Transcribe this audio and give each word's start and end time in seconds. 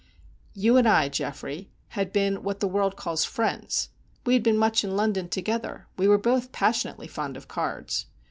"You 0.55 0.77
and 0.77 0.87
I, 0.87 1.09
Geoffrey, 1.09 1.69
had 1.89 2.11
been 2.11 2.41
what 2.41 2.59
the 2.59 2.67
world 2.67 2.95
calls 2.95 3.23
friends. 3.23 3.89
We 4.25 4.33
had 4.33 4.41
been 4.41 4.57
much 4.57 4.83
in 4.83 4.97
London 4.97 5.29
together; 5.29 5.85
we 5.95 6.07
were 6.07 6.17
both 6.17 6.51
passionately 6.51 7.05
fond 7.05 7.37
of 7.37 7.47
cards. 7.47 8.07